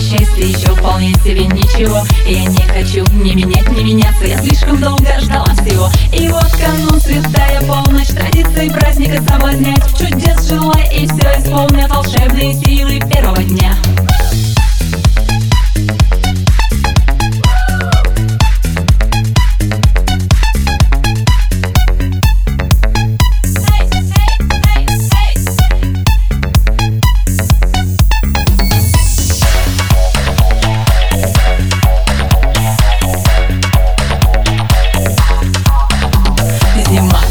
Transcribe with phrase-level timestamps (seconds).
[0.00, 2.02] счастье еще вполне себе ничего.
[2.26, 5.90] Я не хочу не менять, не меняться Я слишком долго ждала всего.
[6.12, 9.82] И вот канун святая полночь Традиции праздника соблазнять.
[9.98, 13.76] Чудес желая и все исполнят Волшебные силы первого дня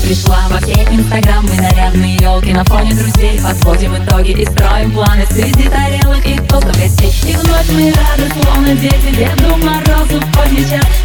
[0.06, 3.40] пришла во все инстаграмы Нарядные елки на фоне друзей.
[3.42, 6.76] Подводим итоги и строим планы Среди тарелок и тостов.
[7.26, 10.86] И вновь мы рады, словно дети Деду Морозу подмечат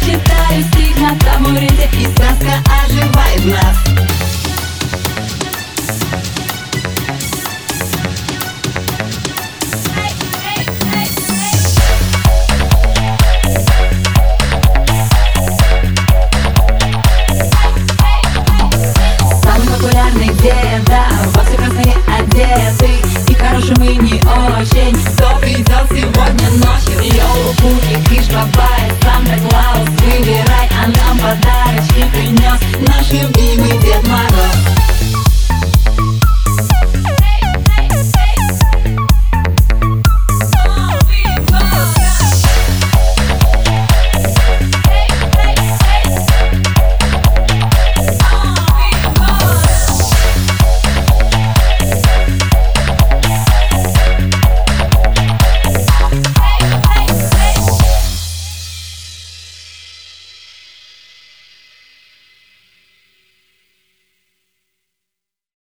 [24.61, 27.15] вообще не все придет сегодня ночью.
[27.15, 29.89] Йоу, путник и шпапая, Санта Клаус.
[30.01, 32.59] Выбирай, а нам подарочки принес.
[32.87, 33.50] Наши мир